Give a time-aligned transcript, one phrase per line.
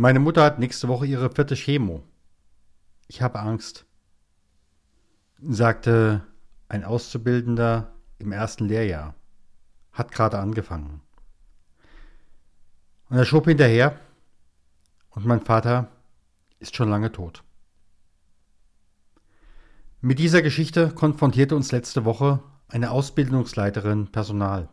[0.00, 2.04] Meine Mutter hat nächste Woche ihre vierte Chemo.
[3.08, 3.84] Ich habe Angst,
[5.40, 6.24] sagte
[6.68, 9.16] ein Auszubildender im ersten Lehrjahr.
[9.90, 11.00] Hat gerade angefangen.
[13.10, 13.98] Und er schob hinterher
[15.10, 15.88] und mein Vater
[16.60, 17.42] ist schon lange tot.
[20.00, 22.38] Mit dieser Geschichte konfrontierte uns letzte Woche
[22.68, 24.68] eine Ausbildungsleiterin Personal.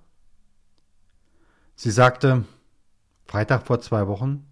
[1.76, 2.46] Sie sagte,
[3.26, 4.46] Freitag vor zwei Wochen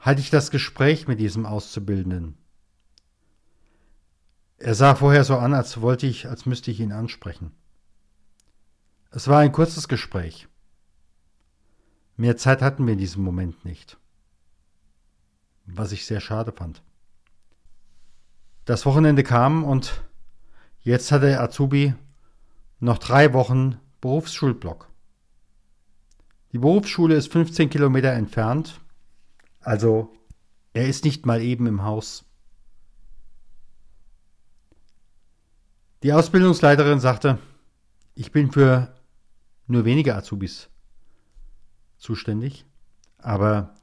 [0.00, 2.36] hatte ich das Gespräch mit diesem Auszubildenden.
[4.56, 7.52] Er sah vorher so an, als wollte ich, als müsste ich ihn ansprechen.
[9.10, 10.48] Es war ein kurzes Gespräch.
[12.16, 13.98] Mehr Zeit hatten wir in diesem Moment nicht.
[15.66, 16.82] Was ich sehr schade fand.
[18.64, 20.02] Das Wochenende kam und
[20.82, 21.94] jetzt hatte Azubi
[22.78, 24.88] noch drei Wochen Berufsschulblock.
[26.52, 28.80] Die Berufsschule ist 15 Kilometer entfernt,
[29.60, 30.12] also
[30.72, 32.24] er ist nicht mal eben im Haus.
[36.02, 37.38] Die Ausbildungsleiterin sagte,
[38.14, 38.94] ich bin für
[39.66, 40.70] nur wenige Azubis
[41.98, 42.64] zuständig,
[43.18, 43.74] aber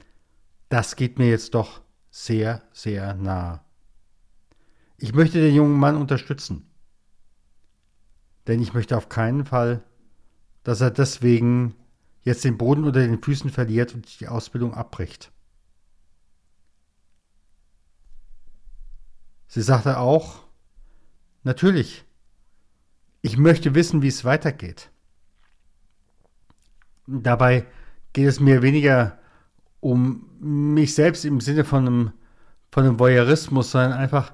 [0.69, 3.63] das geht mir jetzt doch sehr, sehr nah.
[4.97, 6.69] Ich möchte den jungen Mann unterstützen,
[8.47, 9.83] denn ich möchte auf keinen Fall,
[10.63, 11.75] dass er deswegen
[12.23, 15.31] jetzt den Boden unter den Füßen verliert und die Ausbildung abbricht.
[19.47, 20.43] Sie sagte auch,
[21.43, 22.05] natürlich,
[23.21, 24.91] ich möchte wissen, wie es weitergeht.
[27.07, 27.65] Dabei
[28.13, 29.17] geht es mir weniger
[29.79, 32.13] um mich selbst im Sinne von einem,
[32.71, 34.33] von einem Voyeurismus, sondern einfach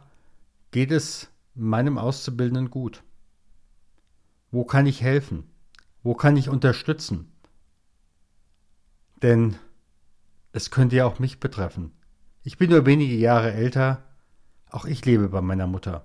[0.72, 3.04] geht es meinem Auszubildenden gut.
[4.52, 5.44] Wo kann ich helfen?
[6.02, 7.32] Wo kann ich unterstützen?
[9.22, 9.56] Denn
[10.52, 11.92] es könnte ja auch mich betreffen.
[12.44, 14.04] Ich bin nur wenige Jahre älter,
[14.74, 16.04] auch ich lebe bei meiner Mutter.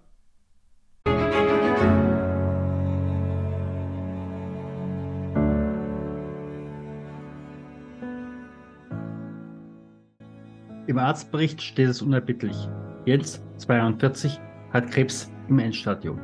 [10.87, 12.69] Im Arztbericht steht es unerbittlich.
[13.05, 14.41] Jens, 42,
[14.73, 16.19] hat Krebs im Endstadium.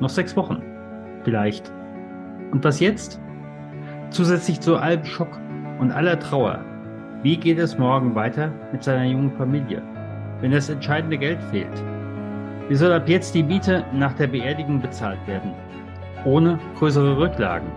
[0.00, 0.62] Noch sechs Wochen.
[1.24, 1.72] Vielleicht.
[2.52, 3.20] Und was jetzt?
[4.10, 5.40] Zusätzlich zu allem Schock
[5.80, 6.64] und aller Trauer.
[7.22, 9.82] Wie geht es morgen weiter mit seiner jungen Familie,
[10.40, 11.82] wenn das entscheidende Geld fehlt?
[12.68, 15.52] Wie soll ab jetzt die Miete nach der Beerdigung bezahlt werden?
[16.24, 17.68] Ohne größere Rücklagen.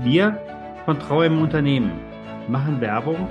[0.00, 0.38] Wir
[0.84, 1.92] von Trauer im Unternehmen
[2.48, 3.28] machen Werbung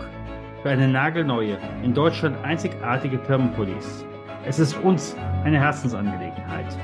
[0.61, 4.05] für eine nagelneue, in Deutschland einzigartige Firmenpolice.
[4.45, 6.77] Es ist uns eine Herzensangelegenheit.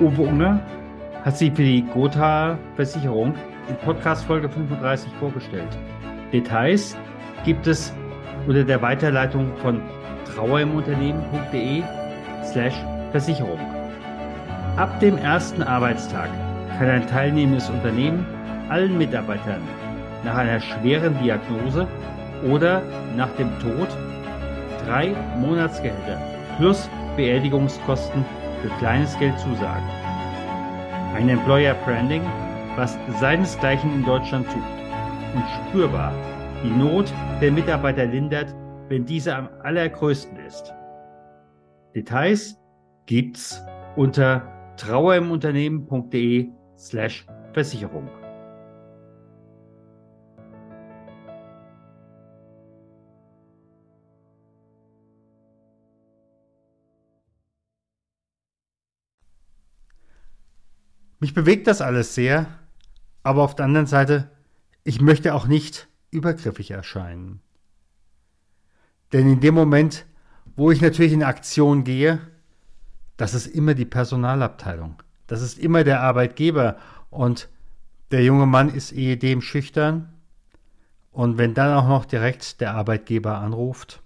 [0.00, 0.60] Uwe Unger
[1.24, 3.34] hat sie für die Gotha Versicherung
[3.68, 5.78] in Podcast Folge 35 vorgestellt.
[6.32, 6.96] Details
[7.44, 7.94] gibt es
[8.46, 9.80] unter der Weiterleitung von
[10.34, 11.82] trauerimunternehmen.de
[12.44, 12.74] slash
[13.10, 13.58] Versicherung.
[14.76, 16.30] Ab dem ersten Arbeitstag
[16.78, 18.26] kann ein teilnehmendes Unternehmen
[18.68, 19.60] allen Mitarbeitern
[20.24, 21.86] nach einer schweren Diagnose
[22.50, 22.82] oder
[23.16, 23.88] nach dem Tod
[24.86, 26.20] drei Monatsgehälter
[26.56, 28.24] plus Beerdigungskosten
[28.62, 29.84] für kleines Geld zusagen.
[31.14, 32.22] Ein Employer Branding,
[32.76, 36.12] was seinesgleichen in Deutschland sucht und spürbar
[36.62, 38.54] die Not der Mitarbeiter lindert,
[38.88, 40.72] wenn diese am allergrößten ist.
[41.94, 42.56] Details
[43.06, 43.60] gibt's
[43.96, 44.46] unter
[44.76, 48.08] trauerimunternehmen.de slash Versicherung.
[61.18, 62.46] Mich bewegt das alles sehr,
[63.22, 64.30] aber auf der anderen Seite,
[64.82, 67.40] ich möchte auch nicht übergriffig erscheinen.
[69.12, 70.06] Denn in dem Moment,
[70.54, 72.20] wo ich natürlich in Aktion gehe,
[73.16, 75.02] das ist immer die Personalabteilung.
[75.26, 76.76] Das ist immer der Arbeitgeber.
[77.10, 77.48] Und
[78.10, 80.12] der junge Mann ist ehedem schüchtern.
[81.10, 84.02] Und wenn dann auch noch direkt der Arbeitgeber anruft,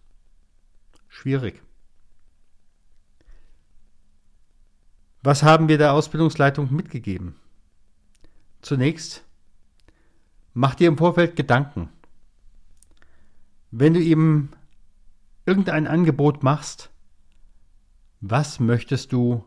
[1.09, 1.63] schwierig.
[5.23, 7.37] Was haben wir der Ausbildungsleitung mitgegeben?
[8.61, 9.25] Zunächst,
[10.55, 11.89] mach dir im Vorfeld Gedanken.
[13.71, 14.51] Wenn du ihm
[15.45, 16.91] irgendein Angebot machst,
[18.21, 19.45] was möchtest du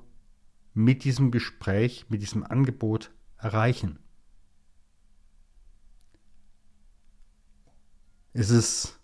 [0.74, 4.00] mit diesem Gespräch, mit diesem Angebot erreichen?
[8.34, 9.00] Ist es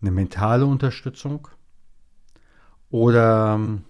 [0.00, 1.48] eine mentale Unterstützung
[2.90, 3.80] oder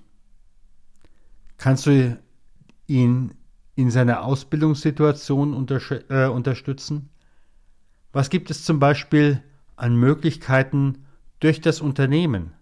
[1.58, 2.19] Kannst du
[2.87, 3.34] ihn
[3.75, 5.67] in seiner Ausbildungssituation
[6.08, 7.11] äh, unterstützen?
[8.12, 9.43] Was gibt es zum Beispiel
[9.76, 11.06] an Möglichkeiten
[11.40, 12.52] durch das Unternehmen.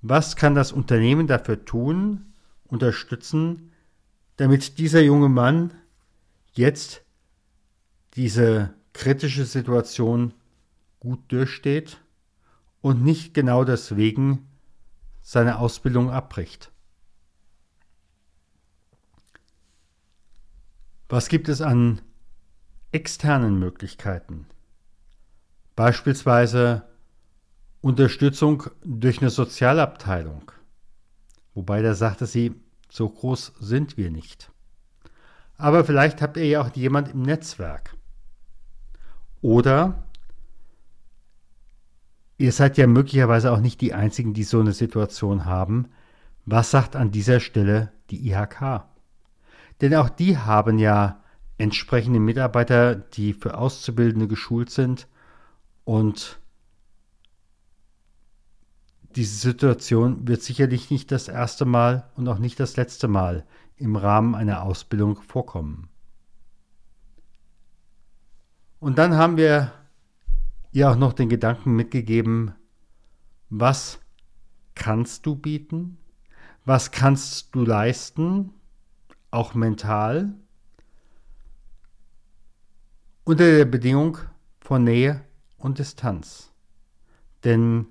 [0.00, 2.32] Was kann das Unternehmen dafür tun,
[2.64, 3.72] unterstützen,
[4.36, 5.74] damit dieser junge Mann
[6.52, 7.02] jetzt
[8.14, 10.34] diese kritische Situation
[11.00, 12.00] gut durchsteht
[12.80, 14.46] und nicht genau deswegen
[15.22, 16.70] seine Ausbildung abbricht.
[21.08, 22.00] Was gibt es an
[22.90, 24.46] externen Möglichkeiten?
[25.74, 26.82] Beispielsweise
[27.80, 30.52] Unterstützung durch eine Sozialabteilung.
[31.54, 32.54] Wobei da sagte sie,
[32.90, 34.50] so groß sind wir nicht.
[35.56, 37.96] Aber vielleicht habt ihr ja auch jemand im Netzwerk.
[39.40, 40.04] Oder
[42.36, 45.88] ihr seid ja möglicherweise auch nicht die Einzigen, die so eine Situation haben.
[46.44, 48.84] Was sagt an dieser Stelle die IHK?
[49.80, 51.20] Denn auch die haben ja
[51.58, 55.08] entsprechende Mitarbeiter, die für Auszubildende geschult sind
[55.84, 56.40] und
[59.16, 63.44] diese Situation wird sicherlich nicht das erste Mal und auch nicht das letzte Mal
[63.76, 65.88] im Rahmen einer Ausbildung vorkommen.
[68.80, 69.72] Und dann haben wir
[70.72, 72.54] ihr auch noch den Gedanken mitgegeben,
[73.50, 74.00] was
[74.74, 75.98] kannst du bieten?
[76.64, 78.54] Was kannst du leisten?
[79.32, 80.34] auch mental,
[83.24, 84.18] unter der Bedingung
[84.60, 85.24] von Nähe
[85.64, 86.52] und Distanz.
[87.44, 87.86] Denn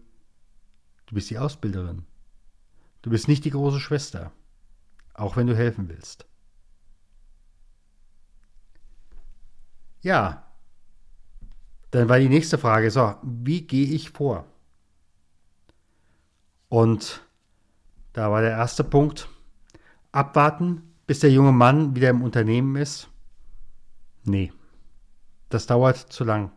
[1.08, 2.06] du bist die Ausbilderin.
[3.02, 4.32] Du bist nicht die große Schwester,
[5.14, 6.26] auch wenn du helfen willst.
[10.02, 10.46] Ja,
[11.92, 14.46] dann war die nächste Frage, so, wie gehe ich vor?
[16.70, 17.26] Und
[18.14, 19.28] da war der erste Punkt,
[20.12, 23.10] abwarten, bis der junge Mann wieder im Unternehmen ist?
[24.24, 24.54] Nee,
[25.50, 26.52] das dauert zu lang.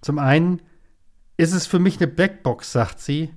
[0.00, 0.62] Zum einen
[1.36, 3.32] ist es für mich eine Blackbox, sagt sie.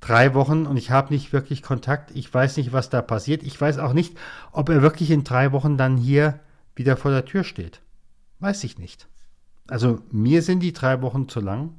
[0.00, 2.10] Drei Wochen und ich habe nicht wirklich Kontakt.
[2.14, 3.42] Ich weiß nicht, was da passiert.
[3.42, 4.16] Ich weiß auch nicht,
[4.52, 6.40] ob er wirklich in drei Wochen dann hier
[6.76, 7.80] wieder vor der Tür steht.
[8.40, 9.08] Weiß ich nicht.
[9.66, 11.74] Also mir sind die drei Wochen zu lang.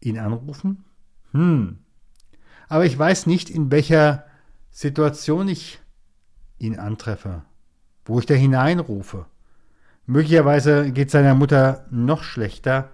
[0.00, 0.84] Ihn anrufen?
[1.32, 1.78] Hm.
[2.68, 4.26] Aber ich weiß nicht, in welcher
[4.70, 5.80] Situation ich
[6.58, 7.42] ihn antreffe,
[8.04, 9.26] wo ich da hineinrufe.
[10.10, 12.90] Möglicherweise geht seiner Mutter noch schlechter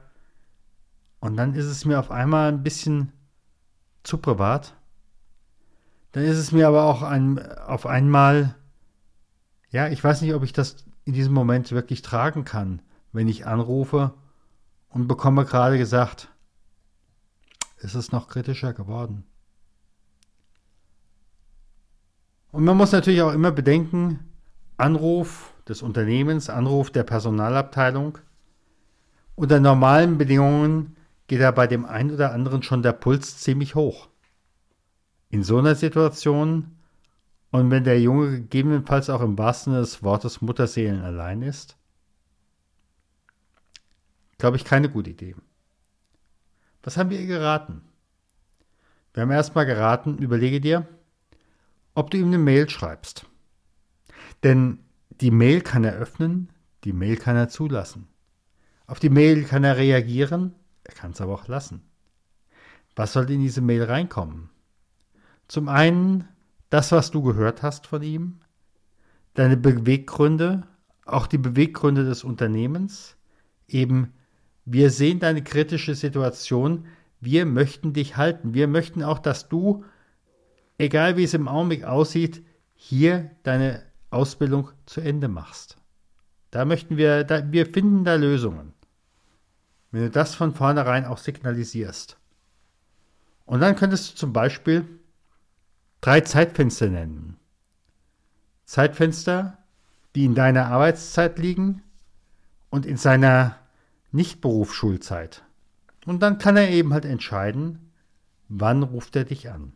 [1.19, 3.11] und dann ist es mir auf einmal ein bisschen
[4.03, 4.75] zu privat.
[6.13, 8.55] Dann ist es mir aber auch ein, auf einmal,
[9.71, 12.83] ja, ich weiß nicht, ob ich das in diesem Moment wirklich tragen kann,
[13.13, 14.13] wenn ich anrufe
[14.91, 16.29] und bekomme gerade gesagt,
[17.79, 19.25] es ist noch kritischer geworden.
[22.53, 24.19] Und man muss natürlich auch immer bedenken,
[24.77, 28.19] Anruf des Unternehmens, Anruf der Personalabteilung.
[29.35, 30.97] Unter normalen Bedingungen
[31.27, 34.09] geht da bei dem einen oder anderen schon der Puls ziemlich hoch.
[35.29, 36.77] In so einer Situation
[37.51, 41.77] und wenn der Junge gegebenenfalls auch im wahrsten Sinne des Wortes Mutterseelen allein ist,
[44.39, 45.35] glaube ich keine gute Idee.
[46.83, 47.83] Was haben wir ihr geraten?
[49.13, 50.87] Wir haben erstmal geraten, überlege dir,
[51.95, 53.27] ob du ihm eine Mail schreibst.
[54.45, 54.79] Denn
[55.21, 56.51] die Mail kann er öffnen,
[56.85, 58.09] die Mail kann er zulassen.
[58.87, 60.55] Auf die Mail kann er reagieren,
[60.85, 61.83] er kann es aber auch lassen.
[62.95, 64.51] Was soll in diese Mail reinkommen?
[65.49, 66.29] Zum einen
[66.71, 68.41] das, was du gehört hast von ihm,
[69.35, 70.67] deine Beweggründe,
[71.05, 73.17] auch die Beweggründe des Unternehmens,
[73.69, 74.13] eben
[74.65, 76.87] wir sehen deine kritische Situation,
[77.21, 79.85] wir möchten dich halten, wir möchten auch, dass du
[80.79, 82.45] egal wie es im Augenblick aussieht,
[82.75, 83.83] hier deine
[84.17, 85.77] Ausbildung zu Ende machst.
[86.51, 88.73] Da möchten wir, da, wir finden da Lösungen.
[89.91, 92.19] Wenn du das von vornherein auch signalisierst.
[93.45, 94.85] Und dann könntest du zum Beispiel
[96.01, 97.37] drei Zeitfenster nennen.
[98.65, 99.59] Zeitfenster,
[100.15, 101.83] die in deiner Arbeitszeit liegen
[102.71, 103.57] und in seiner
[104.11, 105.45] Nicht-Berufsschulzeit.
[106.05, 107.93] Und dann kann er eben halt entscheiden,
[108.49, 109.73] wann ruft er dich an.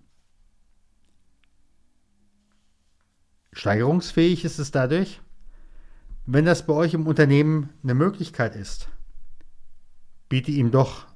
[3.53, 5.21] Steigerungsfähig ist es dadurch,
[6.27, 8.89] wenn das bei euch im Unternehmen eine Möglichkeit ist.
[10.29, 11.07] Biete ihm doch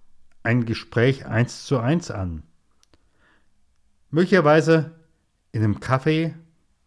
[0.43, 2.43] ein Gespräch eins zu eins an.
[4.11, 4.93] Möglicherweise
[5.53, 6.35] in einem Café,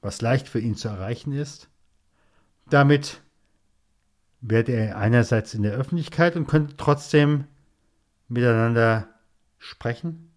[0.02, 1.70] was leicht für ihn zu erreichen ist.
[2.70, 3.22] Damit
[4.42, 7.46] wäre er einerseits in der Öffentlichkeit und könnte trotzdem
[8.28, 9.08] miteinander
[9.58, 10.32] sprechen.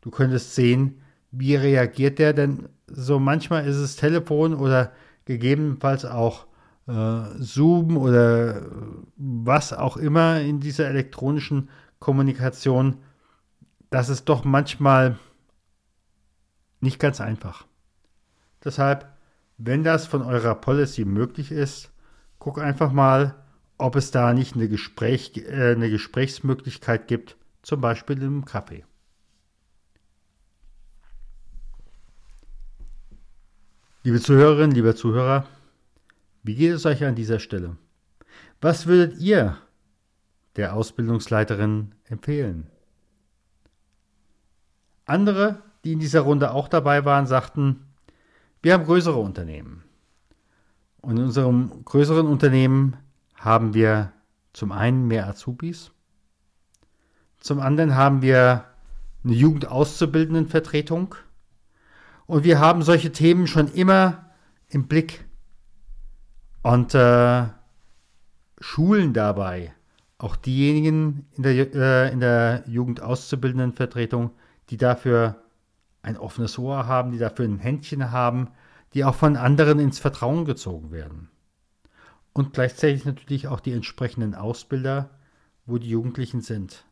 [0.00, 4.92] Du könntest sehen, wie reagiert er, denn so manchmal ist es Telefon oder
[5.24, 6.46] gegebenenfalls auch
[6.86, 8.62] äh, Zoom oder
[9.16, 12.98] was auch immer in dieser elektronischen Kommunikation,
[13.90, 15.18] das ist doch manchmal
[16.80, 17.66] nicht ganz einfach.
[18.64, 19.06] Deshalb,
[19.58, 21.92] wenn das von eurer Policy möglich ist,
[22.38, 23.36] guck einfach mal,
[23.78, 28.84] ob es da nicht eine, Gespräch, äh, eine Gesprächsmöglichkeit gibt, zum Beispiel im Kaffee.
[34.04, 35.46] Liebe Zuhörerinnen, lieber Zuhörer,
[36.42, 37.76] wie geht es euch an dieser Stelle?
[38.60, 39.58] Was würdet ihr
[40.56, 42.66] der Ausbildungsleiterin empfehlen?
[45.04, 47.86] Andere, die in dieser Runde auch dabei waren, sagten,
[48.60, 49.84] wir haben größere Unternehmen.
[51.00, 52.96] Und in unserem größeren Unternehmen
[53.36, 54.12] haben wir
[54.52, 55.92] zum einen mehr Azubis,
[57.38, 58.64] zum anderen haben wir
[59.22, 61.14] eine Jugendauszubildendenvertretung
[62.32, 64.24] und wir haben solche Themen schon immer
[64.70, 65.26] im Blick
[66.62, 67.44] und äh,
[68.58, 69.74] schulen dabei
[70.16, 74.30] auch diejenigen in der, äh, in der Jugendauszubildendenvertretung,
[74.70, 75.42] die dafür
[76.00, 78.48] ein offenes Ohr haben, die dafür ein Händchen haben,
[78.94, 81.28] die auch von anderen ins Vertrauen gezogen werden.
[82.32, 85.10] Und gleichzeitig natürlich auch die entsprechenden Ausbilder,
[85.66, 86.86] wo die Jugendlichen sind.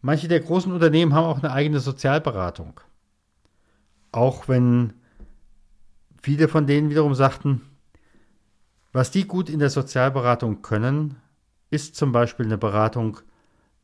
[0.00, 2.80] Manche der großen Unternehmen haben auch eine eigene Sozialberatung.
[4.12, 4.92] Auch wenn
[6.22, 7.62] viele von denen wiederum sagten,
[8.92, 11.16] was die gut in der Sozialberatung können,
[11.70, 13.18] ist zum Beispiel eine Beratung,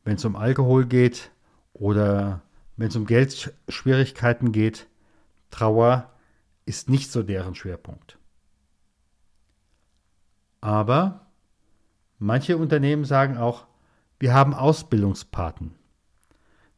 [0.03, 1.31] wenn es um Alkohol geht
[1.73, 2.41] oder
[2.77, 4.87] wenn es um Geldschwierigkeiten geht.
[5.49, 6.13] Trauer
[6.65, 8.19] ist nicht so deren Schwerpunkt.
[10.61, 11.25] Aber
[12.19, 13.65] manche Unternehmen sagen auch,
[14.19, 15.73] wir haben Ausbildungspaten.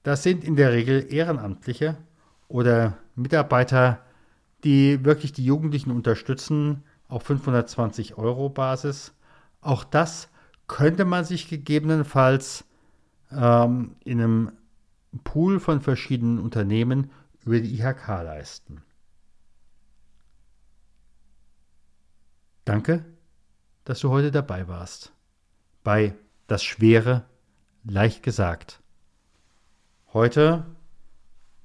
[0.04, 1.98] Das sind in der Regel Ehrenamtliche
[2.52, 4.00] oder Mitarbeiter,
[4.64, 9.14] die wirklich die Jugendlichen unterstützen, auf 520 Euro Basis.
[9.62, 10.30] Auch das
[10.68, 12.66] könnte man sich gegebenenfalls
[13.32, 14.52] ähm, in einem
[15.24, 17.12] Pool von verschiedenen Unternehmen
[17.44, 18.84] über die IHK leisten.
[22.64, 23.04] Danke,
[23.84, 25.12] dass du heute dabei warst.
[25.84, 26.14] Bei
[26.48, 27.26] Das Schwere
[27.84, 28.82] leicht gesagt.
[30.14, 30.66] Heute